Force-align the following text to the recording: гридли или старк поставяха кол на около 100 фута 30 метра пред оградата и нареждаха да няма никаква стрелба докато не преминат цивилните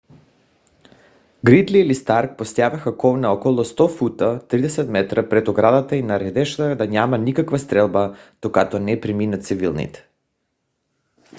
гридли 1.45 1.79
или 1.79 1.95
старк 1.95 2.37
поставяха 2.37 2.97
кол 2.97 3.17
на 3.17 3.29
около 3.31 3.65
100 3.65 3.87
фута 3.97 4.41
30 4.49 4.87
метра 4.87 5.29
пред 5.29 5.47
оградата 5.47 5.95
и 5.95 6.03
нареждаха 6.03 6.75
да 6.75 6.87
няма 6.87 7.17
никаква 7.17 7.59
стрелба 7.59 8.15
докато 8.41 8.79
не 8.79 9.01
преминат 9.01 9.45
цивилните 9.45 10.07